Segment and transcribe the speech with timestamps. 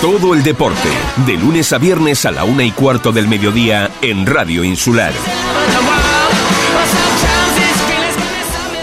[0.00, 0.88] Todo el deporte,
[1.26, 5.12] de lunes a viernes a la una y cuarto del mediodía en Radio Insular.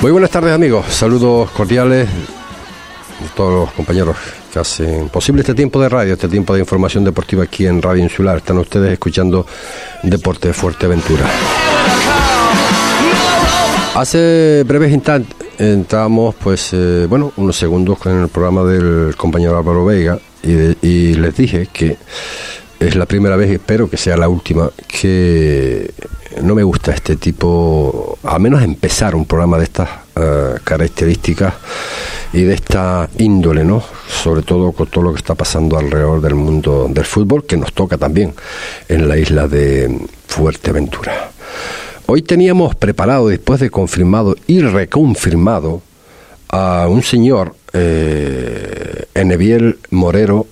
[0.01, 4.17] Muy buenas tardes amigos, saludos cordiales de todos los compañeros
[4.51, 8.03] que hacen posible este tiempo de radio, este tiempo de información deportiva aquí en Radio
[8.03, 8.39] Insular.
[8.39, 9.47] Están ustedes escuchando
[10.03, 11.25] Deporte Fuerteventura.
[13.95, 19.85] Hace breves instantes entramos, pues, eh, bueno, unos segundos con el programa del compañero Álvaro
[19.85, 21.97] Vega y, les dije que
[22.79, 25.91] es la primera vez y espero que sea la última que
[26.41, 31.53] no me gusta este tipo, a menos empezar un programa de estas eh, características
[32.33, 33.81] y de esta índole, ¿no?
[34.09, 37.73] Sobre todo con todo lo que está pasando alrededor del mundo del fútbol, que nos
[37.73, 38.33] toca también
[38.89, 41.31] en la isla de Fuerteventura.
[42.07, 45.81] Hoy teníamos preparado, después de confirmado y reconfirmado,
[46.49, 50.47] a un señor, eh, Eneviel Morero,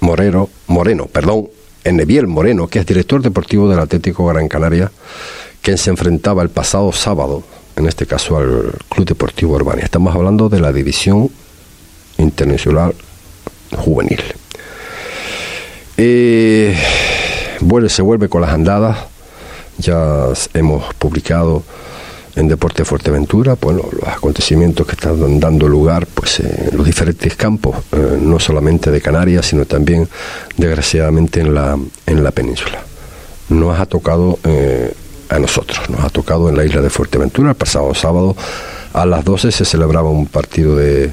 [0.00, 1.48] Morero, Moreno, perdón,
[1.84, 4.90] Eneviel Moreno, que es director deportivo del Atlético Gran Canaria,
[5.60, 7.42] quien se enfrentaba el pasado sábado,
[7.76, 9.84] en este caso al Club Deportivo Urbania.
[9.84, 11.30] Estamos hablando de la División
[12.18, 12.94] Internacional
[13.76, 14.22] Juvenil.
[15.96, 16.76] Eh,
[17.88, 19.12] se vuelve con las andadas
[19.78, 21.62] ya hemos publicado
[22.34, 27.76] en Deporte Fuerteventura, bueno, los acontecimientos que están dando lugar pues en los diferentes campos,
[27.92, 30.08] eh, no solamente de Canarias, sino también
[30.56, 32.82] desgraciadamente en la, en la península.
[33.50, 34.92] Nos ha tocado eh,
[35.28, 38.34] a nosotros, nos ha tocado en la isla de Fuerteventura, el pasado sábado
[38.92, 41.12] a las 12 se celebraba un partido de,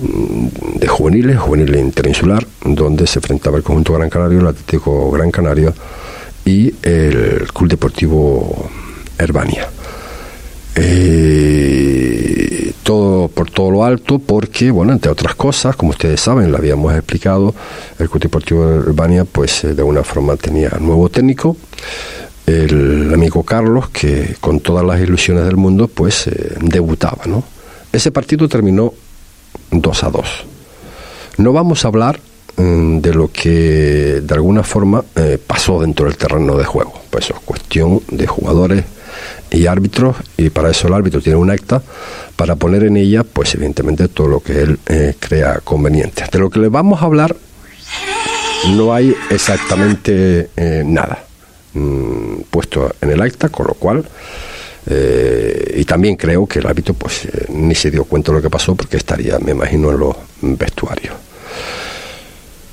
[0.00, 5.30] mm, de juveniles, juvenil interinsular, donde se enfrentaba el conjunto Gran Canario, el Atlético Gran
[5.30, 5.72] Canaria,
[6.44, 8.68] y el Club Deportivo
[9.18, 9.68] Herbania.
[10.76, 16.58] Eh, todo por todo lo alto porque bueno entre otras cosas como ustedes saben lo
[16.58, 17.54] habíamos explicado
[17.98, 21.56] el Club Deportivo Herbania pues eh, de alguna forma tenía nuevo técnico
[22.46, 27.44] el amigo Carlos que con todas las ilusiones del mundo pues eh, debutaba no
[27.92, 28.92] ese partido terminó
[29.70, 30.24] 2 a 2
[31.38, 32.18] no vamos a hablar
[32.56, 35.04] Mm, de lo que de alguna forma
[35.44, 36.92] pasó dentro del terreno de juego.
[37.10, 38.84] Pues es cuestión de jugadores
[39.50, 41.82] y árbitros y para eso el árbitro tiene un acta
[42.36, 46.24] para poner en ella pues evidentemente todo lo que él eh, crea conveniente.
[46.30, 47.36] De lo que le vamos a hablar
[48.70, 51.24] no hay exactamente eh, nada
[51.74, 54.04] mm, puesto en el acta, con lo cual
[54.86, 58.74] y también creo que el árbitro pues ni se dio cuenta de lo que pasó
[58.74, 61.14] porque estaría, me imagino, en los vestuarios.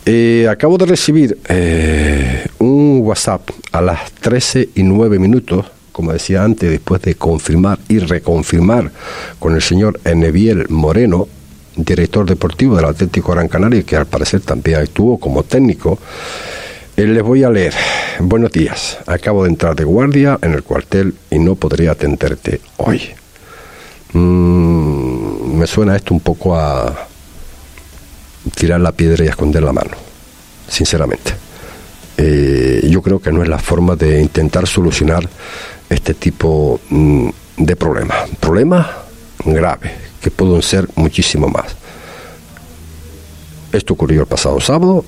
[0.06, 5.68] Eh, acabo de recibir eh, un WhatsApp a las 13 y 9 minutos,
[6.02, 8.92] como decía antes, después de confirmar y reconfirmar
[9.38, 11.28] con el señor Eneviel Moreno,
[11.76, 16.00] director deportivo del Atlético Gran Canaria, que al parecer también actuó como técnico.
[16.98, 17.76] Eh, les voy a leer.
[18.20, 18.98] Buenos días.
[19.06, 23.12] Acabo de entrar de guardia en el cuartel y no podría atenderte hoy.
[24.14, 27.08] Mm, me suena esto un poco a
[28.56, 29.92] tirar la piedra y esconder la mano,
[30.68, 31.34] sinceramente.
[32.18, 35.28] Eh, yo creo que no es la forma de intentar solucionar
[35.92, 38.30] este tipo mm, de problemas.
[38.40, 38.88] Problemas
[39.46, 39.92] graves,
[40.22, 41.76] que pueden ser muchísimo más.
[43.72, 45.06] Esto ocurrió el pasado sábado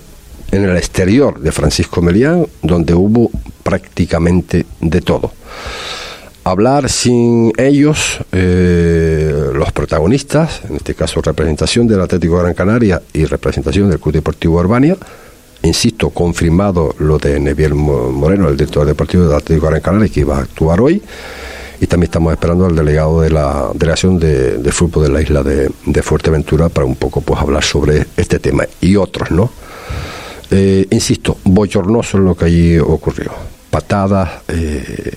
[0.51, 3.31] en el exterior de Francisco Melián, donde hubo
[3.63, 5.31] prácticamente de todo
[6.43, 13.25] hablar sin ellos, eh, los protagonistas, en este caso representación del Atlético Gran Canaria y
[13.25, 14.97] representación del Club Deportivo Urbania,
[15.63, 20.41] insisto, confirmado lo de Neviel Moreno, el director deportivo del Atlético de que iba a
[20.41, 21.01] actuar hoy,
[21.79, 26.01] y también estamos esperando al delegado de la Delegación de, Fútbol de la isla de,
[26.01, 29.49] Fuerteventura para un poco pues hablar sobre este tema y otros, ¿no?
[30.51, 33.31] Eh, insisto, bochornoso lo que allí ocurrió.
[33.71, 35.11] Patadas, eh,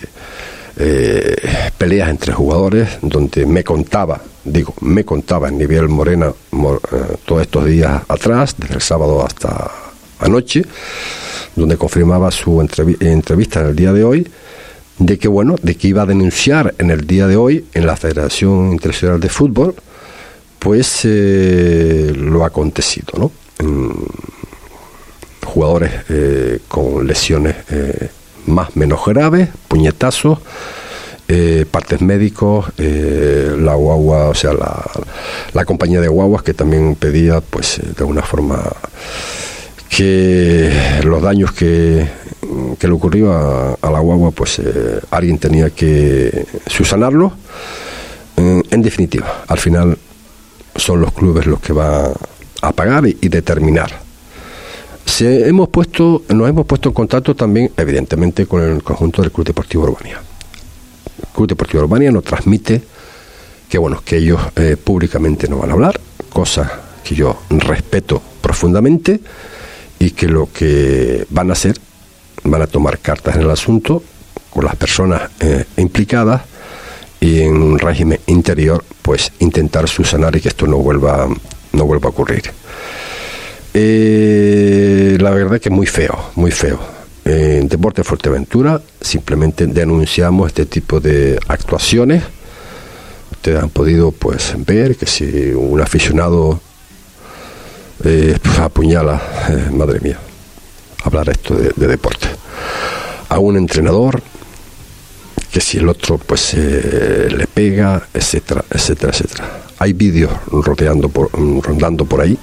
[0.79, 1.37] eh,
[1.79, 7.65] peleas entre jugadores donde me contaba, digo, me contaba en nivel Morena eh, todos estos
[7.65, 9.71] días atrás, desde el sábado hasta
[10.19, 10.65] anoche,
[11.55, 14.29] donde confirmaba su entrevista en el día de hoy,
[14.99, 17.97] de que bueno, de que iba a denunciar en el día de hoy en la
[17.97, 19.75] Federación Internacional de Fútbol,
[20.59, 23.33] pues eh, lo acontecido, ¿no?
[25.45, 25.91] jugadores
[26.69, 27.57] con lesiones
[28.47, 30.39] más menos graves, puñetazos,
[31.29, 37.41] eh, partes médicos, eh, la guagua, o sea, la, compañía de guaguas que también pedía,
[37.41, 38.63] pues, eh, de alguna forma,
[39.89, 42.07] que los daños que,
[42.79, 44.61] que le ocurrió a, la guagua, pues,
[45.11, 47.33] alguien tenía que subsanarlo.
[48.37, 49.99] en definitiva, al final
[50.75, 52.13] son los clubes los que van
[52.63, 53.91] a pagar y determinar
[55.05, 59.47] Se hemos puesto, nos hemos puesto en contacto también, evidentemente, con el conjunto del Club
[59.47, 60.21] Deportivo Urbania.
[61.23, 62.83] El Club Deportivo Urbania nos transmite
[63.69, 66.01] que bueno, que ellos eh, públicamente no van a hablar,
[66.33, 69.21] cosa que yo respeto profundamente
[69.99, 71.77] y que lo que van a hacer,
[72.45, 74.03] van a tomar cartas en el asunto
[74.51, 76.43] con las personas eh, implicadas
[77.21, 81.29] y en un régimen interior, pues intentar subsanar y que esto no vuelva,
[81.73, 82.45] no vuelva a ocurrir.
[83.75, 86.79] Eh, la verdad que es muy feo, muy feo.
[87.25, 92.23] En Deporte Fuerteventura simplemente denunciamos este tipo de actuaciones.
[93.33, 96.61] Ustedes han podido pues ver que si un aficionado
[98.05, 100.19] eh, apuñala, eh, madre mía,
[101.05, 102.29] hablar esto de, deporte,
[103.29, 104.23] a un entrenador,
[105.51, 109.63] que si el otro pues eh, le pega, etcétera, etcétera, etcétera.
[109.79, 112.39] Hay vídeos rodeando por, rondando por ahí.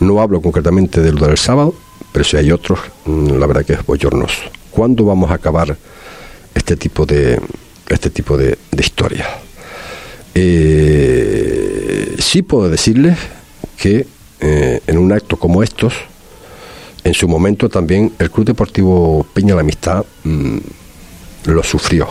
[0.00, 1.74] No hablo concretamente de lo del sábado,
[2.12, 4.42] pero si hay otros, mm, la verdad que es bochornoso.
[4.70, 5.76] ¿Cuándo vamos a acabar
[6.54, 7.40] este tipo de
[7.88, 9.28] este tipo de, de historias?
[12.18, 13.16] sí puedo decirles
[13.76, 14.06] que
[14.46, 15.94] eh, en un acto como estos,
[17.02, 20.58] en su momento también el Club Deportivo Peña la Amistad mm,
[21.46, 22.10] lo sufrió.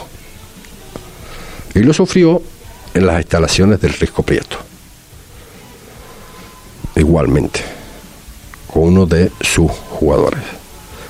[1.76, 2.42] Y lo sufrió
[2.96, 4.58] en las instalaciones del Risco Prieto.
[6.96, 7.60] Igualmente,
[8.66, 10.42] con uno de sus jugadores.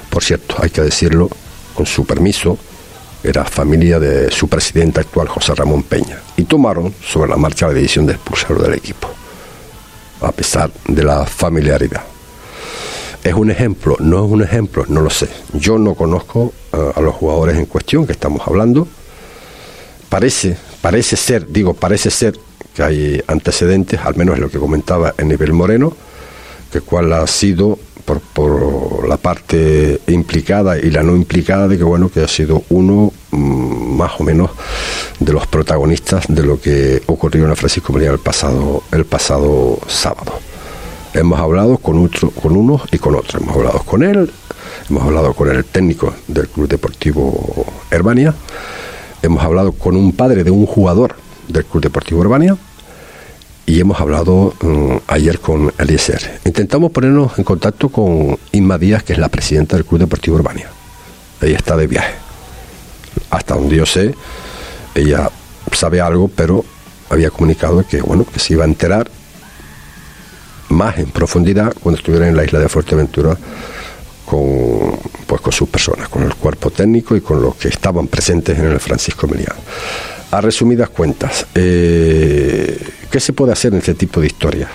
[0.10, 1.30] Por cierto, hay que decirlo
[1.74, 2.58] con su permiso,
[3.24, 7.74] era familia de su presidente actual, José Ramón Peña, y tomaron sobre la marcha la
[7.74, 9.23] decisión de expulsarlo del equipo
[10.24, 12.04] a pesar de la familiaridad.
[13.24, 13.96] ¿Es un ejemplo?
[14.00, 14.86] ¿No es un ejemplo?
[14.90, 15.30] No lo sé.
[15.54, 18.88] Yo no conozco eh, a los jugadores en cuestión que estamos hablando.
[20.10, 22.38] Parece, parece ser, digo, parece ser
[22.76, 25.96] que hay antecedentes, al menos es lo que comentaba en nivel Moreno,
[26.72, 31.84] que cuál ha sido por, por, la parte implicada y la no implicada de que
[31.84, 34.52] bueno que ha sido uno mm, más o menos
[35.20, 39.80] de los protagonistas de lo que ocurrió en la Francisco María el pasado el pasado
[39.88, 40.34] sábado.
[41.14, 44.32] Hemos hablado con otro, con unos y con otros hemos hablado con él
[44.90, 48.34] hemos hablado con el técnico del club deportivo Herbania
[49.22, 51.16] hemos hablado con un padre de un jugador
[51.48, 52.58] del club deportivo Herbania
[53.66, 56.40] y hemos hablado mm, ayer con Eliezer.
[56.46, 60.70] Intentamos ponernos en contacto con Inma Díaz, que es la presidenta del Club Deportivo Urbania.
[61.42, 62.14] Ella está de viaje.
[63.30, 64.14] Hasta donde yo sé,
[64.96, 65.30] ella
[65.72, 66.64] sabe algo, pero
[67.10, 69.10] había comunicado que bueno, que se iba a enterar
[70.70, 73.38] más en profundidad cuando estuviera en la isla de Fuerteventura
[74.26, 78.58] con pues con sus personas, con el cuerpo técnico y con los que estaban presentes
[78.58, 79.56] en el Francisco Melián.
[80.34, 82.76] A resumidas cuentas, eh,
[83.12, 84.72] ¿qué se puede hacer en este tipo de historias?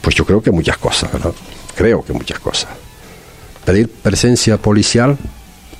[0.00, 1.32] Pues yo creo que muchas cosas, ¿verdad?
[1.74, 2.70] Creo que muchas cosas.
[3.64, 5.18] Pedir presencia policial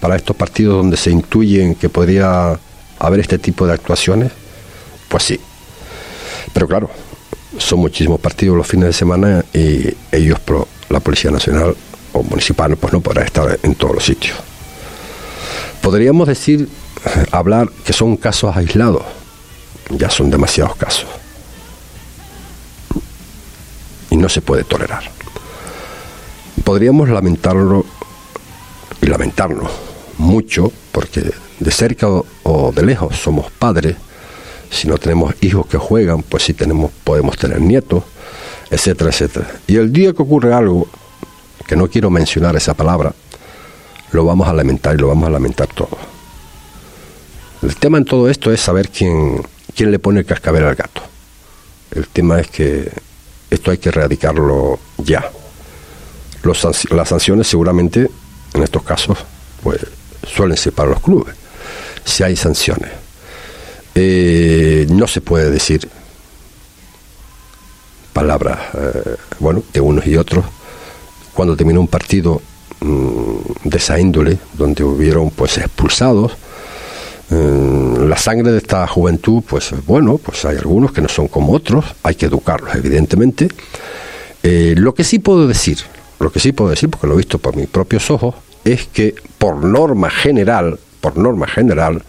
[0.00, 2.58] para estos partidos donde se intuyen que podría
[2.98, 4.32] haber este tipo de actuaciones,
[5.08, 5.38] pues sí.
[6.52, 6.90] Pero claro,
[7.58, 10.40] son muchísimos partidos los fines de semana y ellos,
[10.88, 11.76] la Policía Nacional
[12.12, 14.36] o Municipal, pues no podrá estar en todos los sitios.
[15.80, 16.68] Podríamos decir
[17.31, 19.02] hablar que son casos aislados.
[19.90, 21.06] Ya son demasiados casos.
[24.10, 25.10] Y no se puede tolerar.
[26.65, 27.84] Podríamos lamentarlo
[29.00, 29.70] y lamentarnos
[30.19, 33.96] mucho porque de cerca o de lejos somos padres.
[34.70, 38.05] Si no tenemos hijos que juegan, pues sí tenemos, podemos tener nietos,
[38.70, 39.50] etcétera, etcétera.
[39.67, 40.86] Y el día que ocurre algo,
[41.67, 43.12] que no quiero mencionar esa palabra,
[44.12, 46.11] lo vamos a lamentar y lo vamos a lamentar todos.
[47.62, 49.40] El tema en todo esto es saber quién,
[49.74, 51.02] quién le pone el cascabel al gato.
[51.92, 52.90] El tema es que
[53.50, 55.31] esto hay que erradicarlo ya.
[56.42, 58.10] las sanciones seguramente
[58.54, 59.19] en estos casos
[59.62, 59.81] pues
[60.26, 61.34] suelen ser para los clubes.
[62.04, 62.90] Si hay sanciones.
[63.94, 65.88] Eh, no se puede decir
[68.12, 70.44] palabras, eh, bueno, de unos y otros.
[71.32, 72.42] Cuando terminó un partido
[72.81, 76.32] mm, de esa índole, donde hubieron pues expulsados,
[77.32, 81.84] la sangre de esta juventud, pues bueno, pues hay algunos que no son como otros,
[82.03, 83.48] hay que educarlos, evidentemente.
[84.43, 85.79] Eh, lo que sí puedo decir,
[86.20, 88.34] lo que sí puedo decir, porque lo he visto por mis propios ojos,
[88.65, 92.03] es que por norma general, por norma general,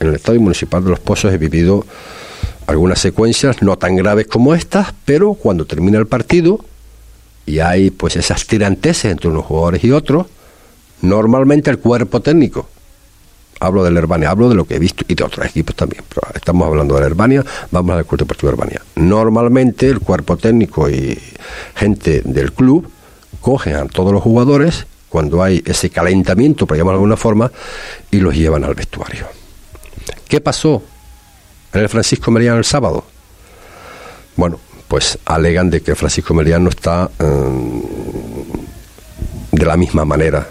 [0.00, 1.84] en el Estadio Municipal de Los Pozos he vivido
[2.66, 6.60] algunas secuencias no tan graves como estas, pero cuando termina el partido
[7.46, 10.26] y hay pues esas tiranteses entre unos jugadores y otros,
[11.02, 12.68] normalmente el cuerpo técnico
[13.60, 16.02] hablo de la Herbania, hablo de lo que he visto y de otros equipos también,
[16.08, 18.80] pero estamos hablando de la Herbania, vamos al Club Deportivo Herbania.
[18.96, 21.18] Normalmente el cuerpo técnico y
[21.74, 22.90] gente del club
[23.40, 27.50] cogen a todos los jugadores cuando hay ese calentamiento, por llamarlo de alguna forma,
[28.10, 29.26] y los llevan al vestuario.
[30.28, 30.82] ¿Qué pasó
[31.72, 33.04] en el Francisco Meriano el sábado?
[34.36, 37.82] Bueno, pues alegan de que Francisco Meriano está em,
[39.52, 40.48] de la misma manera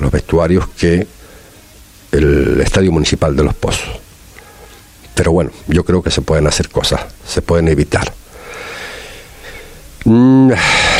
[0.00, 1.06] los vestuarios que
[2.12, 4.00] el Estadio Municipal de Los Pozos.
[5.14, 8.12] Pero bueno, yo creo que se pueden hacer cosas, se pueden evitar.
[10.04, 10.50] Mm,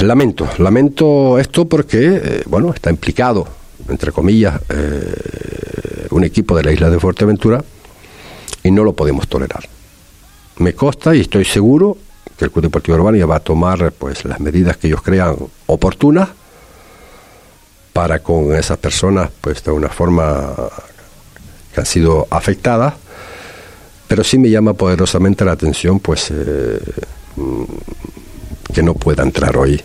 [0.03, 3.49] lamento, lamento esto porque, eh, bueno, está implicado,
[3.89, 7.65] entre comillas, eh, un equipo de la isla de Fuerteventura
[8.63, 9.67] y no lo podemos tolerar.
[10.59, 11.97] Me consta y estoy seguro
[12.37, 15.37] que el Club Deportivo Urbania va a tomar pues las medidas que ellos crean
[15.67, 16.29] oportunas
[17.93, 20.55] para con esas personas, pues de una forma
[21.81, 22.95] han sido afectadas,
[24.09, 26.81] pero sí me llama poderosamente la atención, pues eh,
[28.73, 29.81] que no pueda entrar hoy,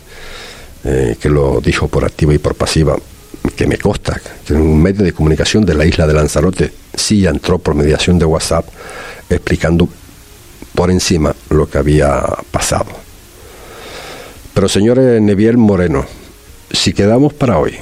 [0.84, 2.96] eh, que lo dijo por activa y por pasiva,
[3.56, 7.60] que me consta que un medio de comunicación de la isla de Lanzarote sí entró
[7.60, 8.66] por mediación de WhatsApp
[9.30, 9.90] explicando
[10.74, 12.88] por encima lo que había pasado.
[14.54, 16.06] Pero señores Neviel Moreno,
[16.72, 17.76] si quedamos para hoy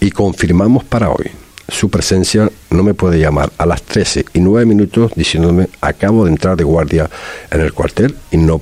[0.00, 1.30] y confirmamos para hoy
[1.68, 6.30] su presencia, no me puede llamar a las 13 y 9 minutos diciéndome acabo de
[6.30, 7.10] entrar de guardia
[7.50, 8.60] en el cuartel y no,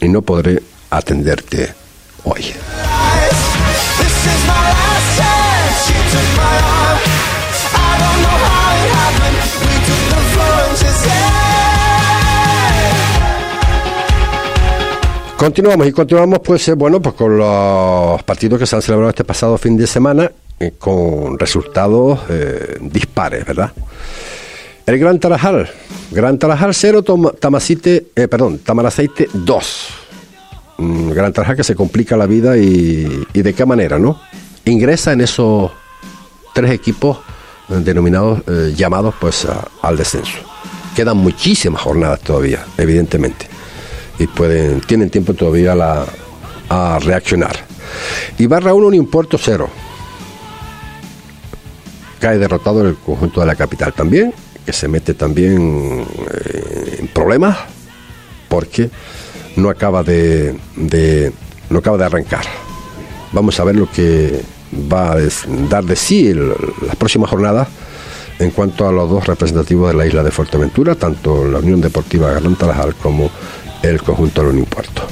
[0.00, 1.74] y no podré atenderte
[2.24, 2.52] hoy.
[15.36, 19.24] Continuamos y continuamos pues eh, bueno pues con los partidos que se han celebrado este
[19.24, 20.30] pasado fin de semana
[20.78, 23.72] con resultados eh, dispares, ¿verdad?
[24.86, 25.70] El Gran Tarajal,
[26.10, 27.04] Gran Tarajal 0,
[27.38, 29.88] Tamasite, perdón, Tamaraceite 2.
[30.78, 34.20] Mm, Gran Tarajal que se complica la vida y, de qué manera, ¿no?
[34.64, 35.70] Ingresa en esos
[36.54, 37.18] tres equipos
[37.68, 38.42] denominados,
[38.76, 39.46] llamados pues
[39.82, 40.38] al descenso.
[40.94, 43.50] Quedan muchísimas jornadas todavía, evidentemente
[44.20, 46.04] y pueden, tienen tiempo todavía la,
[46.68, 47.56] a reaccionar.
[48.38, 49.68] Y barra 1 un puerto cero.
[52.20, 54.32] Cae derrotado en el conjunto de la capital también,
[54.64, 57.56] que se mete también eh, en problemas
[58.48, 58.90] porque
[59.56, 60.54] no acaba de,
[61.70, 62.44] no acaba de arrancar.
[63.32, 64.42] Vamos a ver lo que
[64.92, 65.16] va a
[65.68, 67.68] dar de sí las próximas jornadas
[68.38, 72.32] en cuanto a los dos representativos de la isla de Fuerteventura, tanto la Unión Deportiva
[72.32, 73.30] Galán Tarajal como
[73.82, 75.02] el conjunto de los Puerto.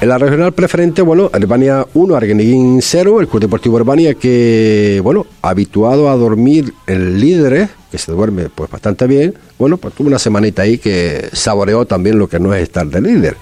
[0.00, 5.26] En la regional preferente, bueno, Albania 1, Arguineguín 0, el Club Deportivo Albania que, bueno,
[5.42, 10.18] habituado a dormir el líder, que se duerme pues bastante bien, bueno, pues tuvo una
[10.18, 13.36] semanita ahí que saboreó también lo que no es estar de líder.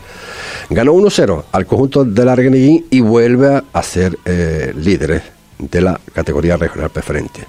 [0.71, 5.23] Ganó 1-0 al conjunto del Arguineguín y vuelve a ser eh, líder
[5.59, 7.41] de la categoría regional preferente.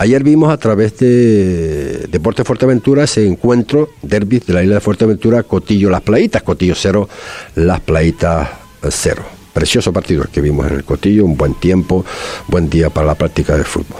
[0.00, 5.42] Ayer vimos a través de Deporte Fuerteventura ese encuentro, derby de la isla de Fuerteventura,
[5.42, 7.08] Cotillo Las Playitas, Cotillo cero,
[7.56, 8.48] Las Playitas
[8.90, 9.24] cero.
[9.52, 12.04] Precioso partido el que vimos en el Cotillo, un buen tiempo,
[12.46, 13.98] buen día para la práctica de fútbol.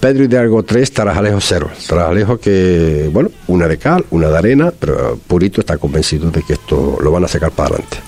[0.00, 1.70] Pedro Hidalgo 3, Tarajalejo 0.
[1.86, 6.54] Tarajalejo que, bueno, una de cal, una de arena, pero Purito está convencido de que
[6.54, 7.98] esto lo van a sacar para adelante.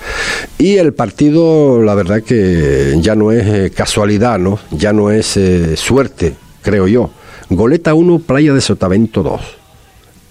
[0.57, 4.59] Y el partido, la verdad que ya no es eh, casualidad, ¿no?
[4.71, 6.35] Ya no es eh, suerte
[6.69, 7.09] creo yo.
[7.49, 9.41] Goleta 1, Playa de Sotavento 2.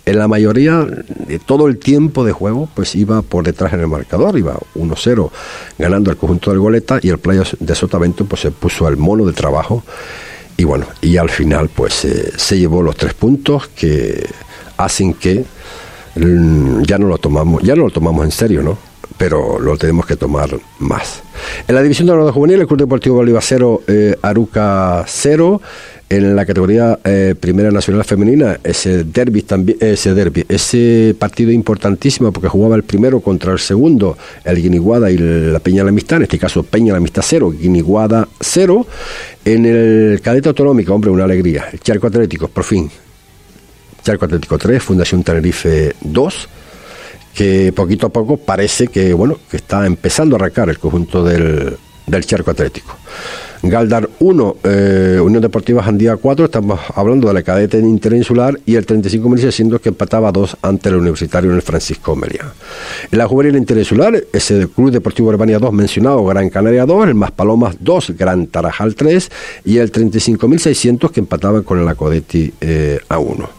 [0.06, 0.86] En la mayoría
[1.26, 5.30] de todo el tiempo de juego, pues iba por detrás en el marcador, iba 1-0
[5.78, 9.26] ganando el conjunto del Goleta y el Playa de Sotavento pues se puso al mono
[9.26, 9.82] de trabajo
[10.56, 14.24] y bueno, y al final pues eh, se llevó los tres puntos que
[14.78, 15.44] hacen que
[16.14, 18.78] mm, ya no lo tomamos, ya no lo tomamos en serio, ¿no?
[19.18, 21.22] pero lo tenemos que tomar más.
[21.66, 25.60] En la división de los juveniles, el Club Deportivo Bolívar 0, eh, Aruca 0,
[26.10, 32.32] en la categoría eh, Primera Nacional Femenina, ese derby también, ese derby, ese partido importantísimo
[32.32, 36.22] porque jugaba el primero contra el segundo, el Guiniguada y la Peña la Amistad, en
[36.22, 38.86] este caso Peña la Amistad 0, Guiniguada 0,
[39.44, 42.90] en el cadete autonómico, hombre, una alegría, el Charco Atlético, por fin,
[44.02, 46.48] Charco Atlético 3, Fundación Tenerife 2,
[47.34, 51.76] que poquito a poco parece que, bueno, que está empezando a arrancar el conjunto del,
[52.06, 52.96] del Charco Atlético.
[53.62, 58.86] Galdar 1, eh, Unión Deportiva Jandía 4, estamos hablando de la cadete interinsular y el
[58.86, 62.52] 35.600 que empataba 2 ante el Universitario en el Francisco Meliá.
[63.10, 67.32] En la juvenil interinsular, ese Club Deportivo Urbania 2 mencionado, Gran Canaria 2, el Más
[67.32, 69.30] Palomas 2, Gran Tarajal 3
[69.64, 73.58] y el 35.600 que empataban con el Acodeti eh, a 1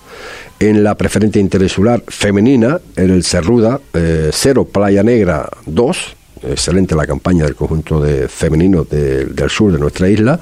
[0.60, 7.06] en la preferente interinsular femenina, en el Cerruda, 0 eh, Playa Negra 2, excelente la
[7.06, 10.40] campaña del conjunto de femenino del sur de nuestra isla.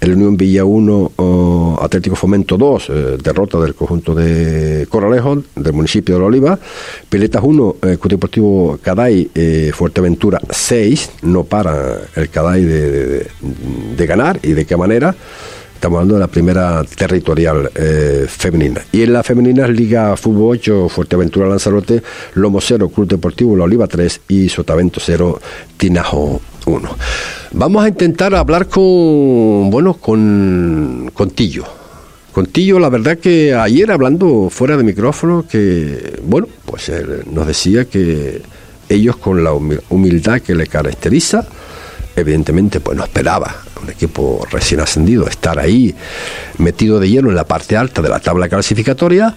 [0.00, 6.14] El Unión Villa 1, Atlético Fomento 2, eh, derrota del conjunto de Coralejo, del municipio
[6.14, 6.58] de La Oliva.
[7.08, 14.52] Piletas 1, eh, Deportivo Caday, eh, Fuerteventura 6, no para el Caday de ganar y
[14.52, 15.14] de qué manera.
[15.78, 18.84] Estamos hablando de la primera territorial eh, femenina.
[18.90, 22.02] Y en la femenina Liga Fútbol 8, Fuerteventura Lanzarote,
[22.34, 25.40] Lomo 0, Club Deportivo La Oliva 3 y Sotavento 0,
[25.76, 26.96] Tinajo 1.
[27.52, 31.64] Vamos a intentar hablar con, bueno, con, con Tillo.
[32.32, 37.46] Con Tillo, la verdad que ayer hablando fuera de micrófono, que, bueno, pues él nos
[37.46, 38.42] decía que
[38.88, 41.46] ellos con la humildad que le caracteriza,
[42.20, 45.94] evidentemente pues no esperaba un equipo recién ascendido estar ahí
[46.58, 49.34] metido de lleno en la parte alta de la tabla clasificatoria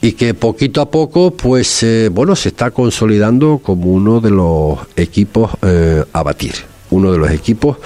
[0.00, 4.78] y que poquito a poco pues eh, bueno se está consolidando como uno de los
[4.96, 6.54] equipos eh, a batir.
[6.90, 7.78] Uno de los equipos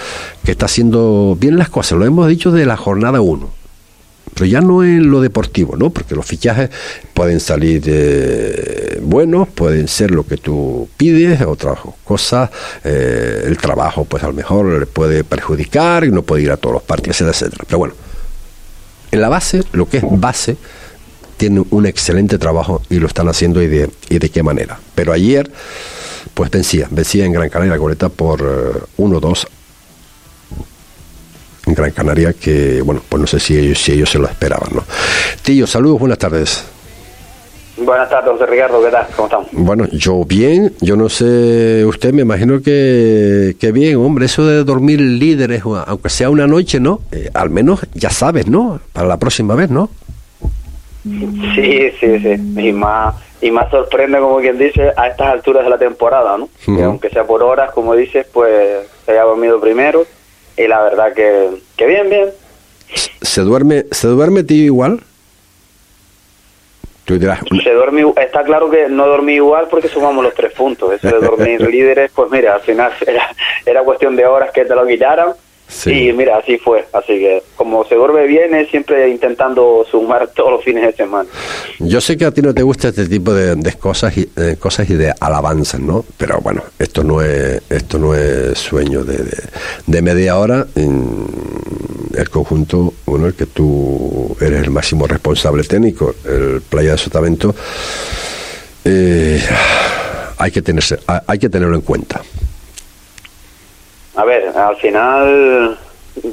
[0.42, 1.96] que está haciendo bien las cosas.
[1.96, 3.65] Lo hemos dicho de la jornada 1
[4.36, 5.88] pero ya no en lo deportivo, ¿no?
[5.88, 6.68] Porque los fichajes
[7.14, 12.50] pueden salir eh, buenos, pueden ser lo que tú pides, otras cosas,
[12.84, 16.58] eh, el trabajo pues a lo mejor le puede perjudicar y no puede ir a
[16.58, 17.64] todos los partidos, etcétera.
[17.66, 17.94] Pero bueno,
[19.10, 20.58] en la base, lo que es base,
[21.38, 24.78] tiene un excelente trabajo y lo están haciendo y de, y de qué manera.
[24.94, 25.50] Pero ayer,
[26.34, 29.48] pues vencía, vencía en Gran Canaria Goleta por 1-2 eh,
[31.66, 34.84] Gran Canaria que, bueno, pues no sé si ellos, si ellos se lo esperaban, ¿no?
[35.42, 36.64] Tío, saludos, buenas tardes.
[37.76, 39.06] Buenas tardes, Ricardo, ¿qué tal?
[39.14, 39.48] ¿Cómo estamos?
[39.52, 44.64] Bueno, yo bien, yo no sé, usted me imagino que, que bien, hombre, eso de
[44.64, 47.00] dormir líderes, aunque sea una noche, ¿no?
[47.12, 48.80] Eh, al menos ya sabes, ¿no?
[48.92, 49.90] Para la próxima vez, ¿no?
[51.04, 55.70] Sí, sí, sí, y más, y más sorprende, como quien dice, a estas alturas de
[55.70, 56.48] la temporada, ¿no?
[56.64, 60.06] que aunque sea por horas, como dices, pues se haya dormido primero
[60.56, 62.30] y la verdad que, que bien, bien.
[63.20, 65.00] ¿Se duerme, ¿Se duerme tío igual?
[67.04, 70.92] Tú dirás, se duerme, está claro que no dormí igual porque sumamos los tres puntos.
[70.92, 73.28] Eso de dormir líderes, pues mira, al final era,
[73.64, 75.34] era cuestión de horas que te lo quitaran
[75.68, 76.08] Sí.
[76.08, 76.86] Y mira, así fue.
[76.92, 81.28] Así que como se duerme bien, es siempre intentando sumar todos los fines de semana.
[81.80, 84.88] Yo sé que a ti no te gusta este tipo de, cosas y de cosas
[84.90, 86.04] y de alabanzas, ¿no?
[86.16, 89.24] Pero bueno, esto no es esto no es sueño de,
[89.86, 90.66] de, media hora.
[90.76, 91.26] En
[92.16, 97.54] el conjunto, bueno, el que tú eres el máximo responsable técnico, el Playa de Sotavento,
[98.84, 99.42] eh,
[100.38, 102.22] hay que tenerse, hay que tenerlo en cuenta.
[104.16, 105.78] A ver, al final,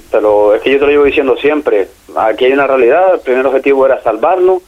[0.09, 3.45] pero es que yo te lo llevo diciendo siempre, aquí hay una realidad, el primer
[3.45, 4.61] objetivo era salvarnos,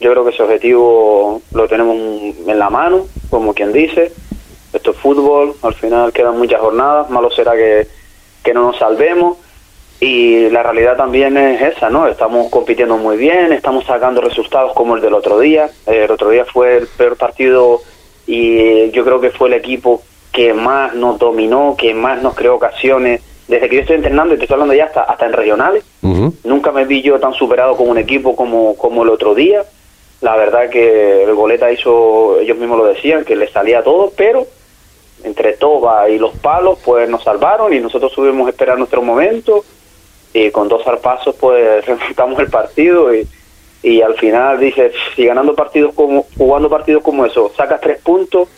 [0.00, 4.12] yo creo que ese objetivo lo tenemos en la mano, como quien dice,
[4.72, 7.86] esto es fútbol, al final quedan muchas jornadas, malo será que,
[8.42, 9.38] que no nos salvemos,
[10.00, 12.06] y la realidad también es esa, ¿no?
[12.06, 15.70] Estamos compitiendo muy bien, estamos sacando resultados como el del otro día.
[15.86, 17.80] El otro día fue el peor partido
[18.26, 20.02] y yo creo que fue el equipo
[20.36, 23.22] que más nos dominó, que más nos creó ocasiones.
[23.48, 25.82] Desde que yo estoy entrenando, y te estoy hablando ya hasta, hasta en regionales,
[26.44, 29.64] nunca me vi yo tan superado como un equipo como, como el otro día.
[30.20, 34.46] La verdad que el Goleta hizo, ellos mismos lo decían, que le salía todo, pero
[35.24, 39.64] entre Toba y los palos, pues nos salvaron y nosotros subimos a esperar nuestro momento.
[40.34, 43.26] Y con dos zarpazos, pues remontamos el partido y,
[43.82, 48.48] y al final dices, si ganando partidos como, jugando partidos como eso, sacas tres puntos,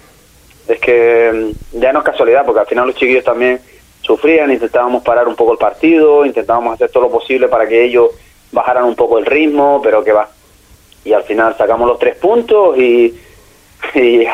[0.68, 3.60] es que mm, ya no es casualidad, porque al final los chiquillos también
[4.02, 8.10] sufrían, intentábamos parar un poco el partido, intentábamos hacer todo lo posible para que ellos
[8.52, 10.28] bajaran un poco el ritmo, pero que va.
[11.04, 13.18] Y al final sacamos los tres puntos y,
[13.94, 14.26] y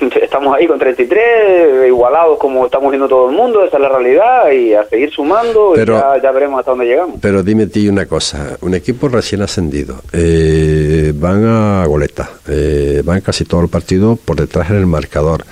[0.22, 4.50] estamos ahí con 33, igualados como estamos viendo todo el mundo, esa es la realidad,
[4.50, 7.18] y a seguir sumando, y ya, veremos hasta dónde llegamos.
[7.20, 13.20] Pero dime ti una cosa, un equipo recién ascendido, eh, van a goleta, eh, van
[13.20, 15.44] casi todo el partido por detrás en el marcador.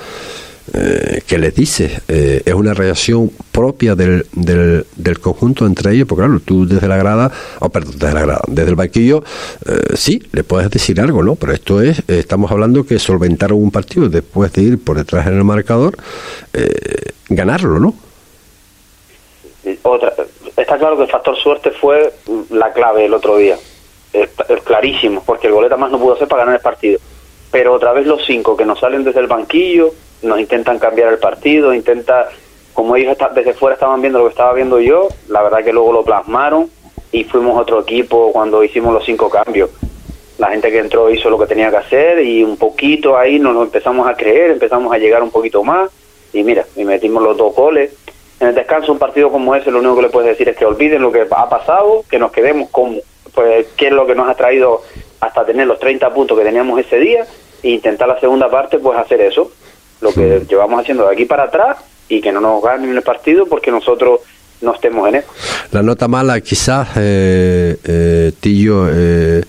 [0.75, 6.07] Eh, que les dice eh, es una reacción propia del, del, del, conjunto entre ellos,
[6.07, 9.25] porque claro, tú desde la grada, o perdón, desde la grada, desde el banquillo,
[9.67, 11.35] eh, sí, le puedes decir algo, ¿no?
[11.35, 15.37] Pero esto es, estamos hablando que solventaron un partido después de ir por detrás en
[15.37, 15.97] el marcador,
[17.29, 17.95] ganarlo, ¿no?
[20.57, 22.15] Está claro que el factor suerte fue
[22.51, 23.57] la clave el otro día,
[24.13, 27.01] es, es clarísimo, porque el goleta más no pudo hacer para ganar el partido.
[27.51, 31.19] Pero otra vez los cinco que nos salen desde el banquillo, nos intentan cambiar el
[31.19, 32.29] partido, intenta,
[32.73, 35.93] como ellos desde fuera estaban viendo lo que estaba viendo yo, la verdad que luego
[35.93, 36.71] lo plasmaron
[37.11, 39.71] y fuimos otro equipo cuando hicimos los cinco cambios.
[40.39, 43.57] La gente que entró hizo lo que tenía que hacer y un poquito ahí nos
[43.63, 45.91] empezamos a creer, empezamos a llegar un poquito más
[46.33, 47.93] y mira, y metimos los dos goles.
[48.41, 50.65] En el descanso, un partido como ese, lo único que le puedes decir es que
[50.65, 53.01] olviden lo que ha pasado, que nos quedemos con
[53.35, 54.83] pues qué es lo que nos ha traído
[55.21, 57.25] hasta tener los 30 puntos que teníamos ese día
[57.63, 59.53] e intentar la segunda parte, pues hacer eso,
[60.03, 63.47] lo que llevamos haciendo de aquí para atrás y que no nos ganen el partido
[63.47, 64.21] porque nosotros
[64.61, 65.29] no estemos en eso.
[65.71, 69.43] La nota mala, quizás, eh, eh, Tillo, eh,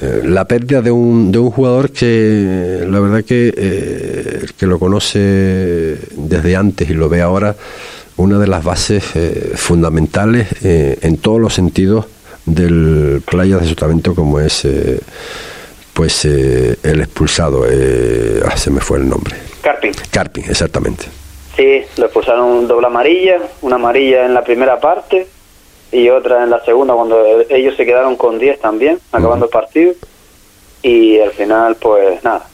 [0.00, 4.78] eh, la pérdida de un, de un jugador que la verdad que el que lo
[4.78, 7.54] conoce desde antes y lo ve ahora,
[8.16, 9.04] una de las bases
[9.56, 12.06] fundamentales en todos los sentidos
[12.46, 14.68] del playa de Sotavento como es
[15.92, 19.34] pues el expulsado, ah, se me fue el nombre.
[19.64, 19.94] Carpin.
[20.10, 21.06] Carpin, exactamente.
[21.56, 25.26] Sí, lo expulsaron un doble amarilla, una amarilla en la primera parte
[25.90, 29.94] y otra en la segunda cuando ellos se quedaron con 10 también, acabando el partido.
[30.82, 32.46] Y al final, pues nada,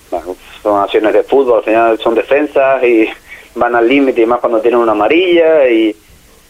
[0.63, 3.09] son acciones de fútbol, al final son defensas y
[3.57, 5.69] van al límite y más cuando tienen una amarilla.
[5.69, 5.97] y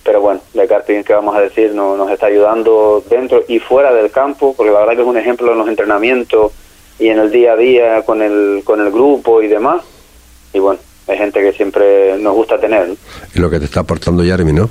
[0.05, 3.95] Pero bueno, de Carpin, que vamos a decir, no, nos está ayudando dentro y fuera
[3.95, 6.53] del campo, porque la verdad que es un ejemplo en los entrenamientos
[6.99, 9.83] y en el día a día con el, con el grupo y demás.
[10.53, 12.95] Y bueno, hay gente que siempre nos gusta tener.
[13.35, 14.71] Y lo que te está aportando Jeremy, ¿no?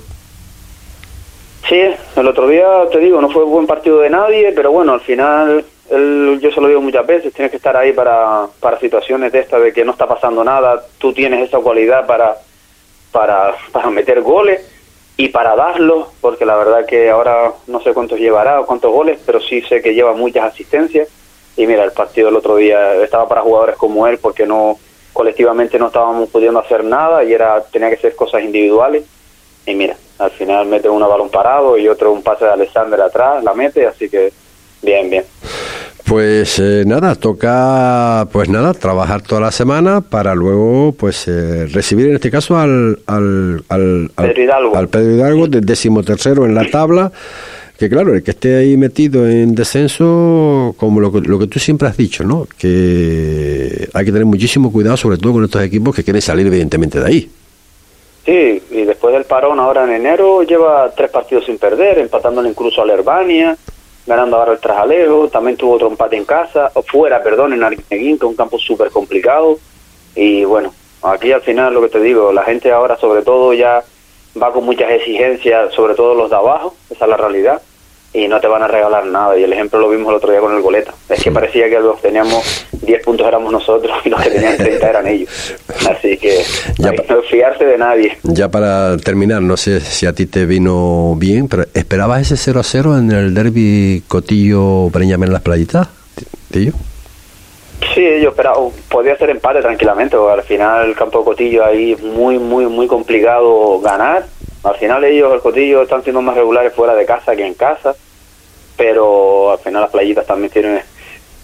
[1.67, 1.81] Sí,
[2.15, 5.63] el otro día te digo, no fue buen partido de nadie, pero bueno, al final
[5.89, 9.61] yo se lo digo muchas veces, tienes que estar ahí para, para situaciones de estas
[9.61, 12.37] de que no está pasando nada, tú tienes esa cualidad para,
[13.11, 14.61] para, para meter goles
[15.17, 19.19] y para darlos, porque la verdad que ahora no sé cuántos llevará o cuántos goles,
[19.25, 21.09] pero sí sé que lleva muchas asistencias.
[21.57, 24.77] Y mira, el partido del otro día estaba para jugadores como él porque no
[25.19, 29.03] colectivamente no estábamos pudiendo hacer nada y era tenía que ser cosas individuales.
[29.65, 33.43] Y mira, al final mete uno balón parado y otro un pase de Alexander atrás,
[33.43, 34.31] la mete, así que
[34.81, 35.25] bien, bien.
[36.05, 42.07] Pues eh, nada, toca pues nada, trabajar toda la semana para luego pues eh, recibir
[42.07, 46.45] en este caso al al, al, al Pedro Hidalgo, al Pedro Hidalgo del décimo tercero
[46.45, 47.11] en la tabla
[47.79, 51.59] que claro, el que esté ahí metido en descenso, como lo que, lo que tú
[51.59, 52.45] siempre has dicho, ¿no?
[52.57, 56.99] Que hay que tener muchísimo cuidado, sobre todo con estos equipos que quieren salir evidentemente
[56.99, 57.31] de ahí.
[58.25, 62.81] Sí, y después del parón ahora en enero lleva tres partidos sin perder, empatándole incluso
[62.81, 63.55] a la Herbania,
[64.05, 68.19] ganando ahora el Trajalejo, también tuvo otro empate en casa, o fuera, perdón, en Arguineguín,
[68.19, 69.57] que es un campo súper complicado.
[70.15, 73.81] Y bueno, aquí al final lo que te digo, la gente ahora sobre todo ya
[74.41, 77.61] va con muchas exigencias, sobre todo los de abajo, esa es la realidad
[78.13, 79.37] y no te van a regalar nada.
[79.37, 80.93] Y el ejemplo lo vimos el otro día con el goleta.
[81.09, 84.89] Es que parecía que los teníamos 10 puntos éramos nosotros y los que tenían 30
[84.89, 85.55] eran ellos.
[85.89, 86.41] Así que
[86.77, 88.17] ya no fiarse de nadie.
[88.23, 92.59] Ya para terminar, no sé si a ti te vino bien, pero ¿esperabas ese 0
[92.59, 95.87] a 0 en el derby Cotillo-Breñame en las playitas?
[96.51, 96.73] ¿Tío?
[97.93, 98.57] Sí, yo esperaba,
[98.89, 102.87] podía ser empate tranquilamente, porque al final el campo de Cotillo ahí muy, muy, muy
[102.87, 104.25] complicado ganar
[104.63, 107.95] al final ellos, el Cotillo, están siendo más regulares fuera de casa que en casa,
[108.77, 110.81] pero al final las playitas también tienen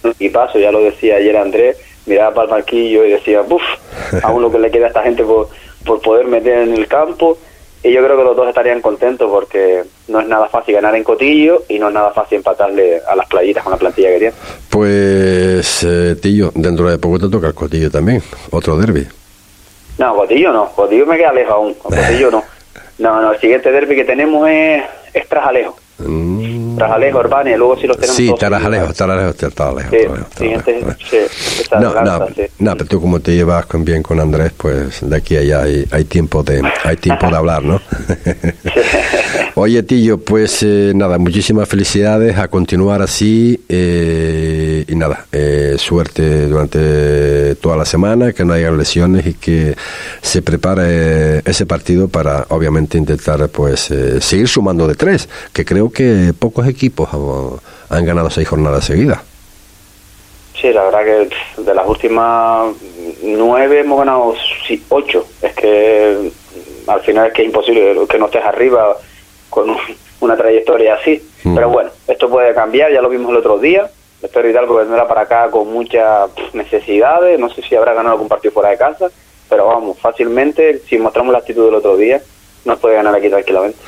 [0.02, 1.76] un equipazo, ya lo decía ayer Andrés,
[2.06, 3.62] miraba para el marquillo y decía, uff,
[4.22, 5.48] aún lo que le queda a esta gente por,
[5.84, 7.38] por poder meter en el campo,
[7.82, 11.04] y yo creo que los dos estarían contentos porque no es nada fácil ganar en
[11.04, 14.34] Cotillo y no es nada fácil empatarle a las playitas con la plantilla que tiene.
[14.70, 19.06] Pues, eh, Tillo, dentro de poco te toca el Cotillo también, otro derby.
[19.98, 22.42] No, Cotillo no, Cotillo me queda lejos aún, Cotillo no.
[22.98, 24.82] No, no, el siguiente derby que tenemos es,
[25.12, 25.76] es Trajalejo.
[25.98, 26.76] Mm.
[26.76, 29.32] Trajalejo, Urbania, luego si los tenemos Sí, Trajalejo, Trajalejo.
[30.38, 30.52] Sí,
[31.80, 32.26] no, no,
[32.58, 35.62] no, pero tú como te llevas con, bien con Andrés, pues de aquí a allá
[35.62, 37.80] hay, hay tiempo de hay tiempo de hablar, ¿no?
[39.58, 46.46] Oye, Tillo, pues eh, nada, muchísimas felicidades a continuar así eh, y nada, eh, suerte
[46.46, 49.74] durante toda la semana, que no haya lesiones y que
[50.20, 56.32] se prepare ese partido para obviamente intentar pues seguir sumando de tres, que creo que
[56.38, 57.08] pocos equipos
[57.88, 59.20] han, ganado seis jornadas seguidas.
[60.60, 62.74] Sí, la verdad que de las últimas
[63.22, 64.34] nueve hemos ganado
[64.88, 65.26] ocho.
[65.42, 66.30] Es que
[66.86, 68.96] al final es que es imposible que no estés arriba
[69.50, 69.76] con
[70.20, 71.22] una trayectoria así.
[71.44, 71.54] Mm.
[71.54, 73.90] Pero bueno, esto puede cambiar, ya lo vimos el otro día.
[74.22, 78.52] Espero Hidalgo vendrá para acá con muchas necesidades, no sé si habrá ganado algún partido
[78.52, 79.10] fuera de casa,
[79.48, 82.22] pero vamos, fácilmente, si mostramos la actitud del otro día,
[82.66, 83.78] nos puede ganar aquí tranquilamente.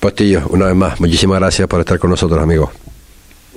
[0.00, 2.70] Pues Tillo, una vez más, muchísimas gracias por estar con nosotros, amigos.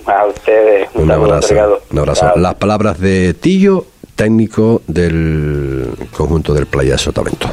[0.06, 1.82] A ustedes, un, abrazo.
[1.90, 2.34] Un abrazo.
[2.36, 3.86] Las palabras de Tillo,
[4.16, 7.50] técnico del conjunto del Playa Sotavento.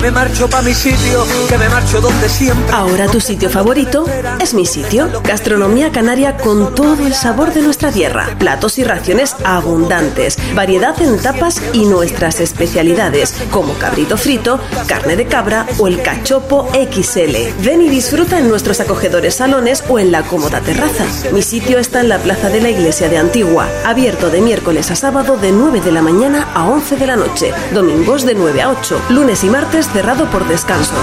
[0.00, 2.74] Me marcho pa' mi sitio, que me marcho donde siempre.
[2.74, 4.06] Ahora tu sitio favorito
[4.40, 5.10] es mi sitio.
[5.24, 8.34] Gastronomía canaria con todo el sabor de nuestra tierra.
[8.38, 15.26] Platos y raciones abundantes, variedad en tapas y nuestras especialidades, como cabrito frito, carne de
[15.26, 17.62] cabra o el cachopo XL.
[17.62, 21.04] Ven y disfruta en nuestros acogedores salones o en la cómoda terraza.
[21.32, 24.96] Mi sitio está en la plaza de la iglesia de Antigua, abierto de miércoles a
[24.96, 28.70] sábado de 9 de la mañana a 11 de la noche, domingos de 9 a
[28.70, 30.94] 8, lunes y martes cerrado por descanso.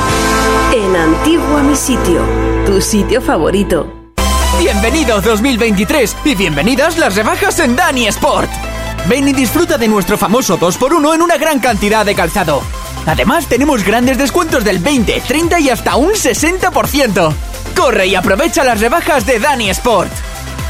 [0.73, 2.21] En Antigua mi sitio,
[2.65, 4.13] tu sitio favorito.
[4.59, 8.49] Bienvenido 2023 y bienvenidas las rebajas en Dani Sport.
[9.07, 12.61] Ven y disfruta de nuestro famoso 2x1 en una gran cantidad de calzado.
[13.05, 17.33] Además tenemos grandes descuentos del 20, 30 y hasta un 60%.
[17.75, 20.11] Corre y aprovecha las rebajas de Dani Sport.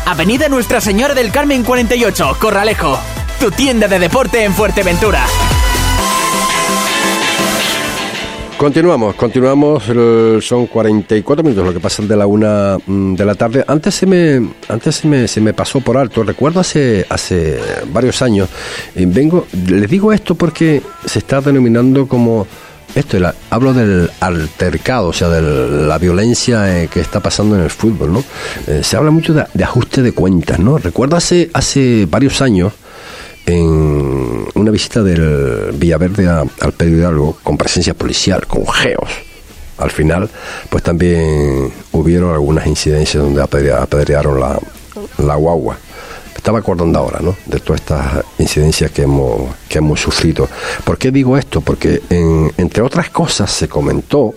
[0.05, 2.99] Avenida Nuestra Señora del Carmen 48, Corralejo.
[3.39, 5.25] Tu tienda de deporte en Fuerteventura.
[8.57, 9.83] Continuamos, continuamos,
[10.43, 13.63] son 44 minutos lo que pasan de la una mm, de la tarde.
[13.67, 17.59] Antes se me, antes se me, se me pasó por alto, recuerdo hace, hace
[17.93, 18.49] varios años,
[18.95, 22.47] vengo, les digo esto porque se está denominando como
[22.95, 23.19] esto,
[23.51, 28.11] hablo del altercado, o sea, de la violencia eh, que está pasando en el fútbol,
[28.11, 28.23] ¿no?
[28.65, 30.79] Eh, se habla mucho de, de, ajuste de cuentas, ¿no?
[30.79, 32.73] Recuerdo hace, hace varios años,
[33.47, 39.09] en una visita del Villaverde al Pedro Hidalgo con presencia policial, con geos.
[39.77, 40.29] Al final,
[40.69, 44.59] pues también hubieron algunas incidencias donde apedrearon la,
[45.19, 45.77] la guagua.
[46.35, 47.35] estaba acordando ahora, ¿no?
[47.45, 50.49] De todas estas incidencias que hemos, que hemos sufrido.
[50.83, 51.61] ¿Por qué digo esto?
[51.61, 54.33] Porque, entre otras cosas, se comentó,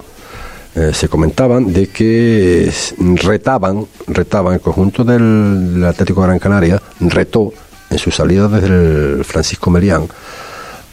[0.76, 2.70] eh, se comentaban de que
[3.16, 7.52] retaban, retaban el conjunto del, Atlético de Gran Canaria, retó
[7.90, 10.08] en su salida desde el Francisco Merián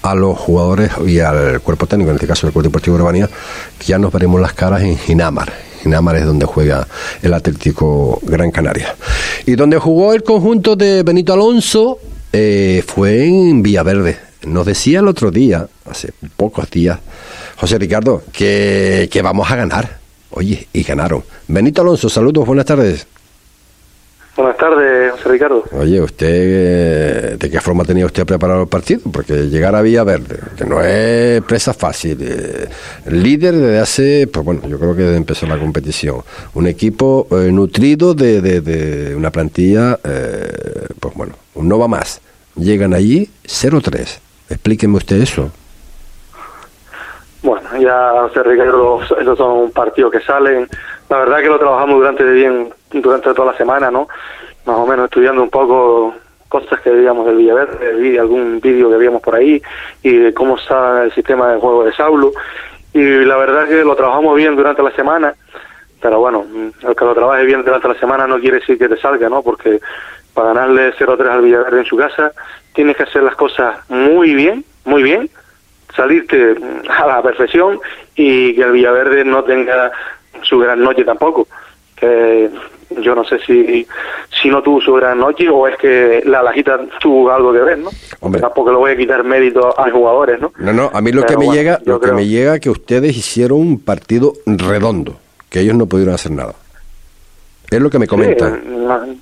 [0.01, 3.29] a los jugadores y al cuerpo técnico, en este caso el Cuerpo Deportivo Urbanía,
[3.77, 5.51] que ya nos veremos las caras en Ginamar.
[5.81, 6.87] Ginamar es donde juega
[7.21, 8.95] el Atlético Gran Canaria.
[9.45, 11.99] Y donde jugó el conjunto de Benito Alonso
[12.33, 14.17] eh, fue en Villaverde.
[14.45, 16.99] Nos decía el otro día, hace pocos días,
[17.57, 19.97] José Ricardo, que, que vamos a ganar.
[20.31, 21.23] Oye, y ganaron.
[21.47, 23.07] Benito Alonso, saludos, buenas tardes.
[24.37, 25.63] Buenas tardes, José Ricardo.
[25.71, 29.01] Oye, ¿usted de qué forma tenía usted preparado el partido?
[29.11, 32.69] Porque llegar a Villaverde, que no es presa fácil, eh,
[33.07, 36.21] líder desde hace, pues bueno, yo creo que desde empezó la competición,
[36.53, 42.21] un equipo eh, nutrido de, de, una plantilla, eh, pues bueno, un no va más.
[42.55, 44.19] Llegan allí 0-3.
[44.51, 45.49] Explíqueme usted eso.
[47.41, 50.67] Bueno, ya, José Ricardo, esos son partidos que salen.
[51.09, 54.07] La verdad que lo trabajamos durante bien durante toda la semana, ¿no?
[54.65, 56.13] Más o menos estudiando un poco
[56.47, 59.61] cosas que veíamos del Villaverde, vi algún vídeo que veíamos por ahí
[60.01, 62.31] y de cómo está el sistema de juego de Saulo.
[62.93, 65.35] Y la verdad que lo trabajamos bien durante la semana,
[66.01, 66.45] pero bueno,
[66.81, 69.41] el que lo trabaje bien durante la semana no quiere decir que te salga, ¿no?
[69.41, 69.79] Porque
[70.33, 72.31] para ganarle 0-3 al Villaverde en su casa
[72.73, 75.29] tienes que hacer las cosas muy bien, muy bien,
[75.95, 76.55] salirte
[76.89, 77.79] a la perfección
[78.15, 79.91] y que el Villaverde no tenga
[80.43, 81.47] su gran noche tampoco
[81.97, 82.49] que
[82.89, 83.87] yo no sé si,
[84.41, 87.77] si no tuvo su gran noche o es que la lajita tuvo algo que ver,
[87.77, 87.89] ¿no?
[88.19, 88.41] Hombre.
[88.41, 90.51] Tampoco le voy a quitar mérito a los jugadores, ¿no?
[90.57, 93.59] No, no, a mí lo que me llega, lo que me llega que ustedes hicieron
[93.59, 95.17] un partido redondo,
[95.49, 96.53] que ellos no pudieron hacer nada.
[97.69, 99.21] Es lo que me comentan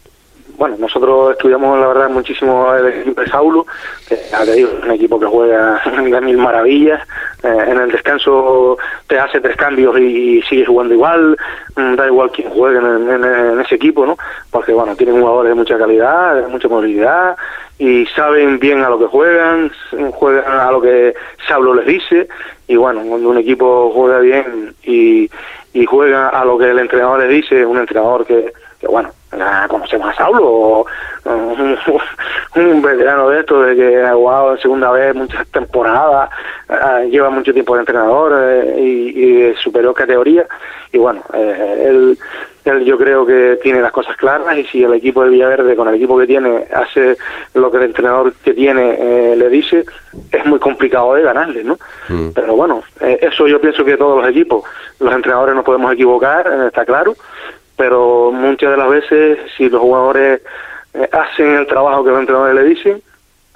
[0.58, 3.66] bueno, nosotros estudiamos la verdad muchísimo el equipo de Saulo,
[4.08, 4.18] que
[4.54, 7.02] digo, es un equipo que juega de mil maravillas,
[7.44, 11.38] eh, en el descanso te hace tres cambios y, sigue jugando igual,
[11.76, 14.18] mm, da igual quién juegue en, ese equipo, ¿no?
[14.52, 17.36] Porque bueno, tienen jugadores de mucha calidad, de mucha movilidad
[17.78, 19.72] y saben bien a lo que juegan,
[20.14, 21.14] juegan a lo que
[21.48, 22.28] Saulo les dice
[22.68, 25.30] y bueno, cuando un equipo juega bien y,
[25.74, 28.54] y juega a lo que el entrenador les dice, un entrenador que
[28.88, 29.10] bueno,
[29.68, 30.86] conocemos a Saulo,
[32.56, 36.30] un, veterano de esto, de que ha jugado en segunda vez muchas temporadas,
[36.70, 40.46] eh, lleva mucho tiempo de entrenador eh, y, superó categoría.
[40.92, 42.18] Y bueno, eh, él,
[42.66, 45.88] él, yo creo que tiene las cosas claras y si el equipo de Villaverde, con
[45.88, 47.18] el equipo que tiene, hace
[47.54, 49.86] lo que el entrenador que tiene le dice,
[50.32, 51.78] es muy complicado de ganarle, ¿no?
[52.10, 52.30] Mm.
[52.34, 54.64] Pero bueno, eso yo pienso que todos los equipos,
[55.00, 57.16] los entrenadores nos podemos equivocar, está claro
[57.78, 60.42] pero muchas de las veces si los jugadores
[60.94, 63.02] eh, hacen el trabajo que los entrenadores le dicen,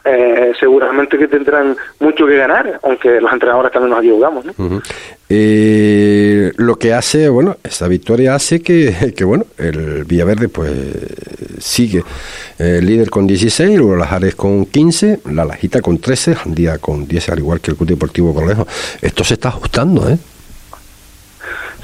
[0.06, 4.46] eh, seguramente que tendrán mucho que ganar, aunque los entrenadores también nos equivocamos.
[4.46, 4.82] ¿no?
[5.30, 10.72] Eh, lo que hace, bueno, esta victoria hace que, que bueno, el Villaverde pues
[11.60, 12.04] sigue
[12.58, 17.08] el líder con 16, luego las Ares con 15, la Lajita con 13, Jandía con
[17.08, 18.68] 10, al igual que el Club Deportivo Corlejo.
[19.02, 20.18] Esto se está ajustando, ¿eh?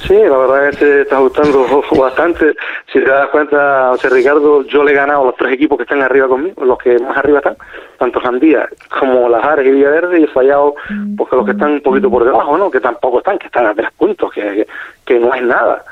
[0.07, 2.55] Sí, la verdad es que se está ajustando bastante.
[2.93, 5.83] Si te das cuenta, José Ricardo, yo le he ganado a los tres equipos que
[5.83, 7.57] están arriba conmigo, los que más arriba están,
[7.97, 10.75] tanto Jandía como Las Ares y Villaverde, y he fallado
[11.17, 12.69] porque los que están un poquito por debajo, ¿no?
[12.69, 14.67] Que tampoco están, que están a tres puntos, que,
[15.05, 15.83] que no es nada,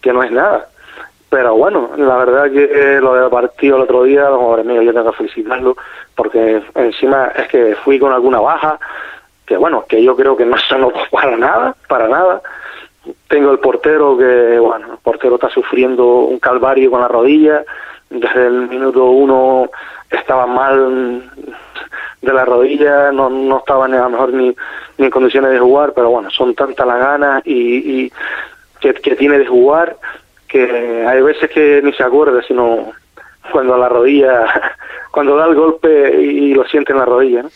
[0.00, 0.66] que no es nada.
[1.30, 5.12] Pero bueno, la verdad que lo del partido el otro día, los míos, yo tengo
[5.12, 5.76] que felicitarlo,
[6.16, 8.80] porque encima es que fui con alguna baja,
[9.46, 12.42] que bueno, que yo creo que no se notó para nada, para nada.
[13.28, 17.64] Tengo el portero que, bueno, el portero está sufriendo un calvario con la rodilla,
[18.10, 19.70] desde el minuto uno
[20.10, 21.30] estaba mal
[22.20, 24.54] de la rodilla, no, no estaba ni a lo mejor ni,
[24.98, 28.12] ni en condiciones de jugar, pero bueno, son tantas las ganas y, y
[28.80, 29.96] que, que tiene de jugar
[30.50, 32.92] que hay veces que ni se acuerda, sino
[33.52, 34.46] cuando la rodilla,
[35.10, 37.42] cuando da el golpe y lo siente en la rodilla.
[37.42, 37.50] ¿no?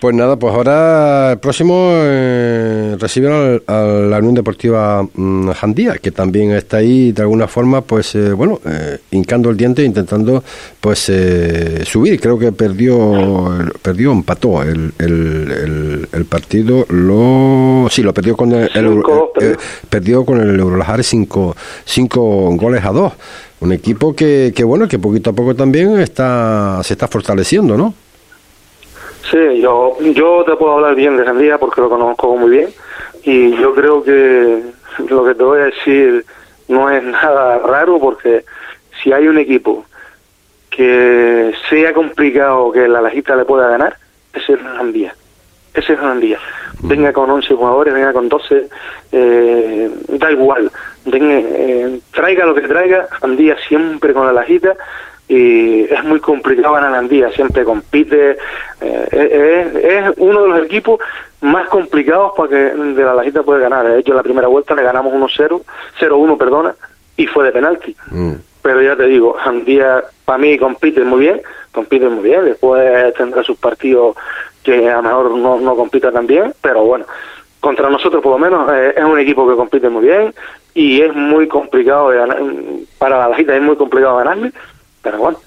[0.00, 6.10] Pues nada, pues ahora el próximo eh, recibe a la Unión Deportiva mm, Jandía, que
[6.10, 10.44] también está ahí de alguna forma, pues eh, bueno, eh, hincando el diente, intentando
[10.78, 12.20] pues eh, subir.
[12.20, 18.70] Creo que perdió, perdió, empató el, el, el, partido, lo sí, lo perdió con el,
[18.70, 19.56] Cinco, eh,
[19.88, 22.20] perdió con el Eurolajares cinco, cinco
[22.56, 23.12] goles a dos.
[23.64, 27.94] Un equipo que, que bueno, que poquito a poco también está se está fortaleciendo, ¿no?
[29.30, 32.68] Sí, yo, yo te puedo hablar bien de Jandía porque lo conozco muy bien
[33.22, 34.64] y yo creo que
[35.08, 36.26] lo que te voy a decir
[36.68, 38.44] no es nada raro porque
[39.02, 39.86] si hay un equipo
[40.68, 43.96] que sea complicado que la Lajita le pueda ganar,
[44.34, 45.14] es Jandía.
[45.74, 46.38] Ese es Jandía.
[46.82, 48.68] Venga con 11 jugadores, venga con 12,
[49.12, 50.70] eh, da igual.
[51.04, 54.76] Venga, eh, traiga lo que traiga, Jandía siempre con la Lajita
[55.26, 58.36] y es muy complicado ganar Andía, siempre compite,
[58.80, 61.00] eh, es, es uno de los equipos
[61.40, 63.88] más complicados para que de la Lajita puede ganar.
[63.88, 65.62] De hecho, en la primera vuelta le ganamos 1-0,
[65.98, 66.74] 0-1, perdona,
[67.16, 67.96] y fue de penalti.
[68.10, 68.34] Mm.
[68.62, 71.40] Pero ya te digo, Andía para mí compite muy bien,
[71.72, 74.16] compite muy bien, después tendrá sus partidos
[74.64, 77.04] que a lo mejor no, no compita tan bien, pero bueno,
[77.60, 80.34] contra nosotros por lo menos eh, es un equipo que compite muy bien
[80.74, 82.10] y es muy complicado
[82.98, 84.52] para la Lajita es muy complicado ganarle,
[85.02, 85.38] pero bueno,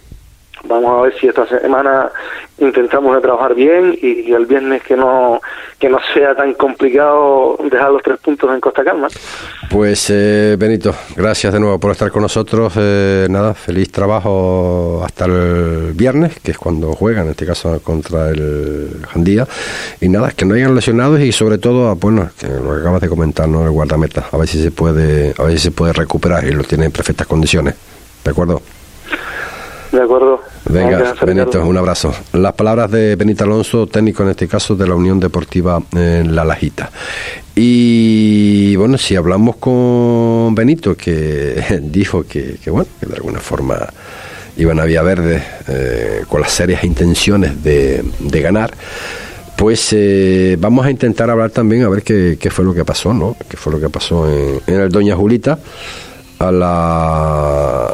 [0.67, 2.11] vamos a ver si esta semana
[2.59, 5.41] intentamos de trabajar bien y, y el viernes que no
[5.79, 9.07] que no sea tan complicado dejar los tres puntos en Costa Calma.
[9.69, 12.73] Pues eh, Benito, gracias de nuevo por estar con nosotros.
[12.77, 18.29] Eh, nada, feliz trabajo hasta el viernes, que es cuando juegan, en este caso contra
[18.29, 19.47] el Jandía.
[20.01, 23.09] Y nada, que no hayan lesionados y sobre todo, bueno, que lo que acabas de
[23.09, 23.63] comentar, ¿no?
[23.63, 26.63] El guardameta, a ver si se puede, a ver si se puede recuperar y lo
[26.63, 27.75] tiene en perfectas condiciones.
[28.23, 28.61] ¿De acuerdo?
[29.91, 30.41] De acuerdo.
[30.69, 32.13] Venga, Gracias, Benito, un abrazo.
[32.33, 36.43] Las palabras de Benito Alonso, técnico en este caso de la Unión Deportiva en La
[36.43, 36.91] Lajita.
[37.55, 43.87] Y bueno, si hablamos con Benito, que dijo que, que, bueno, que de alguna forma
[44.57, 48.71] iban a Vía Verde eh, con las serias intenciones de, de ganar,
[49.55, 53.13] pues eh, vamos a intentar hablar también a ver qué, qué fue lo que pasó,
[53.13, 53.37] ¿no?
[53.49, 55.57] ¿Qué fue lo que pasó en, en el Doña Julita?
[56.39, 57.87] A la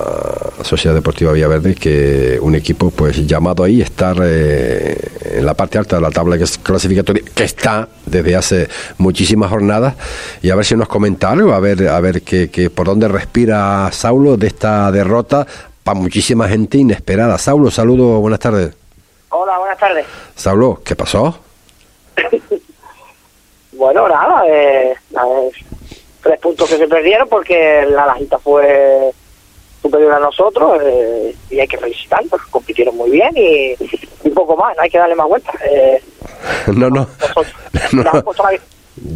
[0.63, 4.97] Sociedad Deportiva Villaverde que un equipo pues llamado ahí estar eh,
[5.35, 9.49] en la parte alta de la tabla que es clasificatoria que está desde hace muchísimas
[9.49, 9.95] jornadas
[10.41, 13.07] y a ver si nos comenta algo a ver a ver que, que por dónde
[13.07, 15.45] respira Saulo de esta derrota
[15.83, 18.73] para muchísima gente inesperada Saulo saludo buenas tardes
[19.35, 20.05] Hola, buenas tardes.
[20.35, 21.37] Saulo ¿qué pasó?
[23.75, 25.51] Bueno, nada, eh, a ver,
[26.23, 29.11] tres puntos que se perdieron porque la Lajita fue
[29.81, 33.73] superior a nosotros eh, y hay que felicitarlos, compitieron muy bien y,
[34.23, 35.55] y poco más, no hay que darle más vueltas.
[35.69, 36.01] Eh,
[36.67, 37.47] no no nosotros,
[37.91, 38.11] No, no.
[38.11, 38.59] nosotros todavía-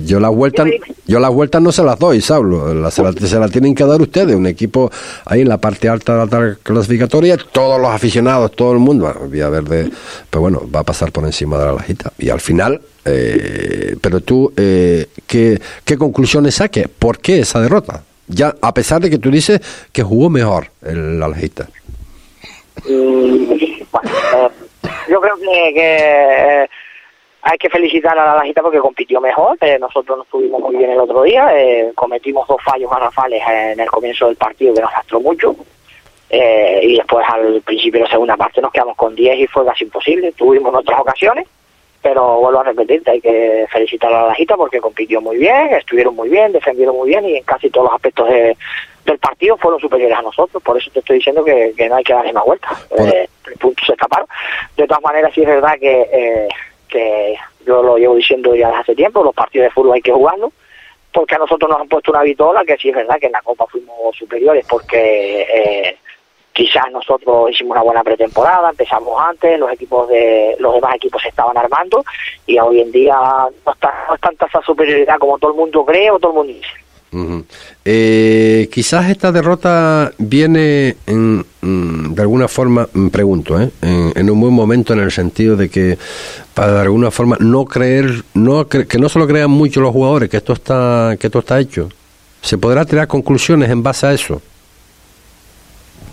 [0.05, 0.67] Yo las vueltas,
[1.05, 2.73] yo las vueltas no se las doy, Saulo.
[2.73, 4.35] La- se, la, se la tienen que dar ustedes.
[4.35, 4.91] Un equipo
[5.25, 9.13] ahí en la parte alta de la clasificatoria, todos los aficionados, todo el mundo.
[9.29, 9.89] Vía Verde,
[10.29, 12.11] pues bueno, va a pasar por encima de la lajita.
[12.17, 16.87] Y al final, eh, pero tú, eh, ¿qué, ¿qué conclusiones saques?
[16.87, 18.03] ¿Por qué esa derrota?
[18.27, 21.19] Ya, a pesar de que tú dices que jugó mejor el,
[23.91, 24.49] bueno, eh,
[25.09, 25.97] yo creo que, que,
[26.63, 26.67] eh,
[27.41, 29.57] hay que felicitar a la Lajita porque compitió mejor.
[29.61, 31.49] eh, nosotros no estuvimos muy bien el otro día.
[31.95, 35.55] cometimos dos fallos garrafales en el comienzo del partido que nos lastró mucho.
[36.29, 39.65] eh, y después al principio de la segunda parte nos quedamos con 10 y fue
[39.65, 40.33] casi imposible.
[40.33, 41.47] Tuvimos otras ocasiones,
[42.07, 46.15] pero vuelvo a repetirte, hay que felicitar a la Lajita porque compitió muy bien, estuvieron
[46.15, 50.17] muy bien, defendieron muy bien y en casi todos los aspectos del partido fueron superiores
[50.17, 50.63] a nosotros.
[50.63, 52.87] Por eso te estoy diciendo que, no hay que darle más vueltas.
[52.97, 53.27] Eh,
[53.59, 54.25] puntos se escaparon.
[54.77, 56.47] De todas maneras, sí es verdad que, eh,
[56.87, 57.35] que
[57.65, 60.53] yo lo llevo diciendo ya desde hace tiempo, los partidos de fútbol hay que jugarlos
[61.11, 63.41] porque a nosotros nos han puesto una vitola que sí es verdad que en la
[63.41, 65.97] Copa fuimos superiores porque eh,
[66.57, 71.29] quizás nosotros hicimos una buena pretemporada, empezamos antes, los equipos de los demás equipos se
[71.29, 72.03] estaban armando
[72.47, 73.15] y hoy en día
[73.63, 76.37] no está, no es tanta esa superioridad como todo el mundo cree o todo el
[76.37, 77.47] mundo dice.
[77.85, 83.69] Eh, quizás esta derrota viene en, mm, de alguna forma, me mm, pregunto, ¿eh?
[83.81, 85.97] en, un buen momento en el sentido de que
[86.55, 90.37] para de alguna forma no creer, no que no solo crean mucho los jugadores que
[90.37, 91.87] esto está que esto está hecho.
[92.41, 94.41] ¿Se podrá tirar conclusiones en base a eso?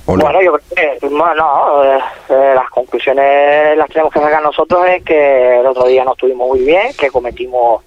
[0.06, 1.98] Bueno, yo creo que bueno, eh,
[2.28, 6.48] eh, las conclusiones las tenemos que sacar nosotros es que el otro día no estuvimos
[6.48, 7.82] muy bien, que cometimos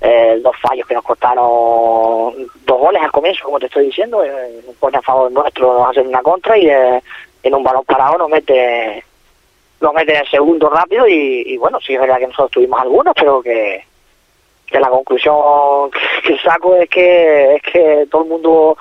[0.00, 2.34] eh, dos fallos que nos costaron
[2.64, 6.08] dos goles al comienzo, como te estoy diciendo, eh, pone a favor nuestro, nos hacen
[6.08, 9.02] una contra y en un balón parado nos mete
[9.80, 13.14] nos mete en el segundo rápido y, bueno, sí es verdad que nosotros tuvimos algunos,
[13.14, 13.84] pero que,
[14.66, 15.90] que la conclusión
[16.24, 18.76] que saco es que es que todo el mundo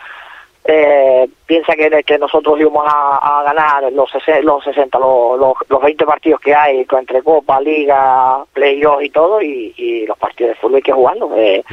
[0.68, 4.12] eh, piensa que, que nosotros íbamos a, ganar los,
[4.44, 10.06] los 60, los, los, 20 partidos que hay entre Copa, Liga, Playoffs y todo, y,
[10.08, 11.32] los partidos de fútbol hay que jugarlos.
[11.36, 11.64] Eh,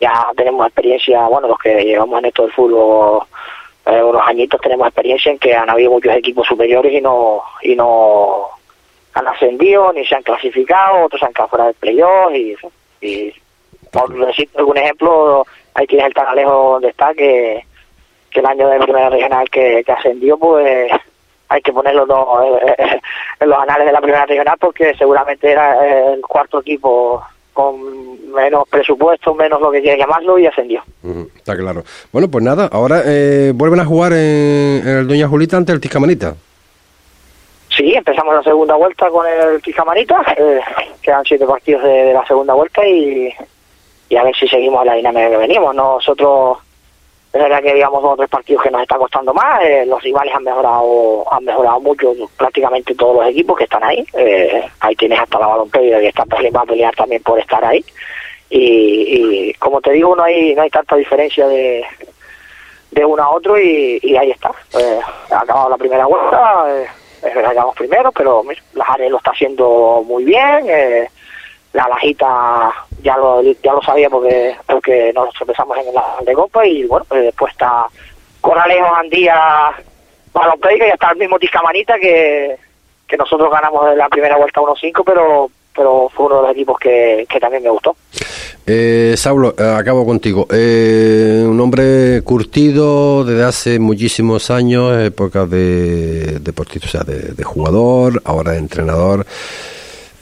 [0.00, 3.22] Ya tenemos experiencia, bueno, los que llevamos en esto del fútbol
[3.86, 7.74] eh, unos añitos tenemos experiencia en que han habido muchos equipos superiores y no y
[7.74, 8.48] no
[9.14, 12.54] han ascendido ni se han clasificado, otros han quedado fuera del playoff y,
[13.00, 13.32] y
[13.90, 17.64] por decir algún ejemplo, hay que ir al tan lejos donde está que
[18.38, 20.90] que el año de primera regional que, ascendió, pues
[21.48, 22.04] hay que ponerlo
[22.42, 23.00] eh, eh,
[23.40, 27.22] en los anales de la primera regional porque seguramente era el cuarto equipo
[27.52, 30.82] con menos presupuesto, menos lo que quiera llamarlo y ascendió.
[31.34, 31.82] está claro.
[32.12, 36.36] Bueno, pues nada, ahora eh, vuelven a jugar en, el Doña Julita ante el Tiscamanita.
[37.76, 40.60] Sí, empezamos la segunda vuelta con el Tiscamanita, eh,
[41.02, 43.32] quedan siete partidos de, de, la segunda vuelta y,
[44.08, 45.74] y a ver si seguimos la dinámica que venimos.
[45.74, 46.58] Nosotros
[47.32, 50.02] es verdad que digamos dos o tres partidos que nos está costando más, eh, los
[50.02, 54.96] rivales han mejorado han mejorado mucho prácticamente todos los equipos que están ahí, eh, ahí
[54.96, 57.84] tienes hasta la Balompedia que está va a pelear también por estar ahí.
[58.50, 61.84] Y, como te digo no hay no hay tanta diferencia de
[62.90, 65.00] de uno a otro y, ahí está, eh,
[65.30, 66.64] ha acabado la primera vuelta,
[67.22, 71.08] es verdad que vamos primero, pero la Jare lo está haciendo muy bien,
[71.72, 76.66] la bajita ya lo, ya lo sabía porque, porque nos empezamos en la de Copa
[76.66, 77.86] y bueno, pues después está
[78.40, 79.70] Corralejo, Andía,
[80.32, 82.56] Balopeica y hasta el mismo Tiscamanita que,
[83.06, 86.76] que nosotros ganamos en la primera vuelta 1-5, pero pero fue uno de los equipos
[86.76, 87.94] que, que también me gustó.
[88.66, 90.48] Eh, Saulo, eh, acabo contigo.
[90.50, 98.20] Eh, un hombre curtido desde hace muchísimos años, época de deportista, o sea, de jugador,
[98.24, 99.24] ahora de entrenador.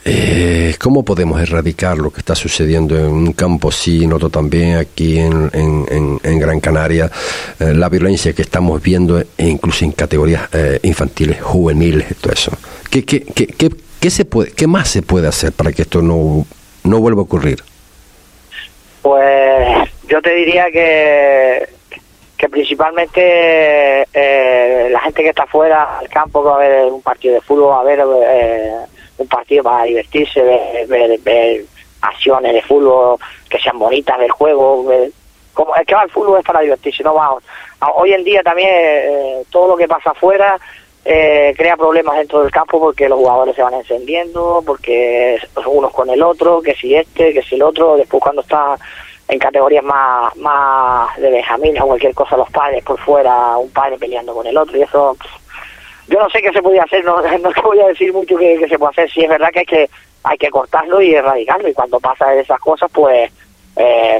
[0.09, 5.19] Eh, ¿Cómo podemos erradicar lo que está sucediendo en un campo sí, noto también aquí
[5.19, 7.11] en, en, Gran Canaria,
[7.59, 12.51] eh, la violencia que estamos viendo e incluso en categorías eh, infantiles, juveniles, todo eso?
[12.89, 16.45] ¿Qué, qué, qué, qué, se puede, ¿Qué más se puede hacer para que esto no,
[16.85, 17.61] no vuelva a ocurrir?
[19.01, 21.75] Pues yo te diría que
[22.37, 27.41] que principalmente la gente que está fuera del campo va a ver un partido de
[27.41, 27.99] fútbol, va a ver
[29.17, 31.65] un partido para divertirse, ver, ver,
[32.01, 34.85] acciones de fútbol que sean bonitas del juego.
[35.53, 37.43] como es que va el fútbol es para divertirse, no vamos.
[37.95, 40.59] Hoy en día también eh, todo lo que pasa afuera
[41.09, 46.09] eh, crea problemas dentro del campo porque los jugadores se van encendiendo, porque unos con
[46.09, 48.77] el otro, que si este, que si el otro, después cuando está
[49.29, 53.97] en categorías más, más de Benjamín o cualquier cosa, los padres por fuera, un padre
[53.97, 55.15] peleando con el otro, y eso
[56.07, 58.67] yo no sé qué se podía hacer, no, no te voy a decir mucho que,
[58.67, 59.89] se puede hacer, si es verdad que hay que
[60.23, 63.31] hay que cortarlo y erradicarlo y cuando pasa esas cosas pues
[63.77, 64.19] eh,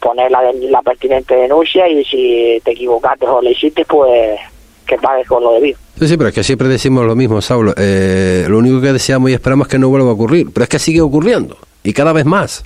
[0.00, 4.38] poner la, la pertinente denuncia y si te equivocaste o le hiciste pues
[4.86, 5.78] que pagues con lo debido.
[5.98, 7.74] Sí, sí, pero es que siempre decimos lo mismo, Saulo.
[7.76, 10.68] Eh, lo único que deseamos y esperamos es que no vuelva a ocurrir, pero es
[10.68, 12.64] que sigue ocurriendo y cada vez más.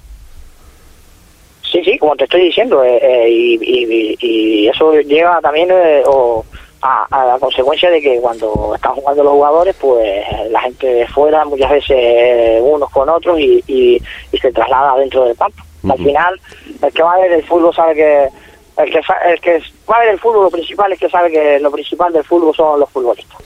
[1.71, 5.69] Sí, sí, como te estoy diciendo, eh, eh y, y, y, eso lleva también
[6.07, 6.45] o
[6.85, 11.45] a, la consecuencia de que cuando están jugando los jugadores, pues la gente de fuera
[11.47, 15.63] muchas veces unos con otros y, y, se traslada dentro del campo.
[15.89, 16.41] Al final,
[16.83, 18.29] el que va a ver el fútbol sabe que
[18.77, 21.59] el que, el que va a ver el fútbol lo principal es que sabe que
[21.61, 23.39] lo principal del fútbol son los futbolistas.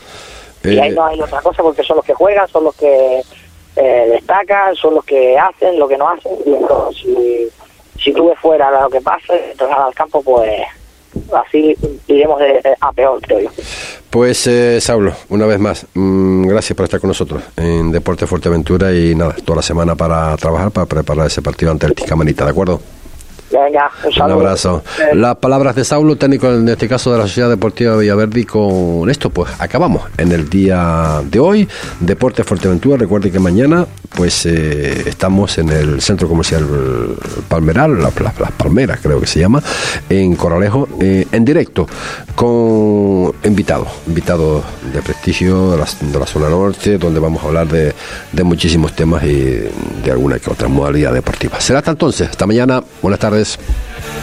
[0.64, 3.22] Y ahí eh, no hay otra cosa porque son los que juegan, son los que
[3.76, 7.48] eh, destacan, son los que hacen, lo que no hacen, y entonces si,
[8.02, 10.62] si tú ves fuera lo que pasa, entonces al campo, pues
[11.44, 13.50] así iremos de, a peor, creo yo.
[14.10, 18.92] Pues eh, Saulo, una vez más, mm, gracias por estar con nosotros en Deporte Fuerteventura
[18.92, 22.50] y nada, toda la semana para trabajar, para preparar ese partido ante el Ticamanita, ¿de
[22.50, 22.80] acuerdo?
[23.50, 24.82] Venga, un, un abrazo.
[25.14, 29.30] Las palabras de Saulo, técnico en este caso de la Sociedad Deportiva Villaverdi, con esto
[29.30, 31.68] pues acabamos en el día de hoy.
[32.00, 36.66] Deporte Fuerteventura, recuerde que mañana pues eh, estamos en el Centro Comercial
[37.48, 38.12] Palmeral, las
[38.52, 39.62] Palmeras creo que se llama,
[40.08, 41.86] en Coralejo, eh, en directo,
[42.34, 47.68] con invitados, invitados de prestigio de la, de la, zona norte, donde vamos a hablar
[47.68, 47.94] de,
[48.32, 51.60] de muchísimos temas y de alguna que otra modalidad deportiva.
[51.60, 53.37] Será hasta entonces, hasta mañana, buenas tardes.
[53.38, 54.18] noise.